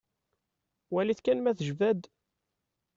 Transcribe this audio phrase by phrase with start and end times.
[0.91, 2.01] Walit kan ma tejba-d.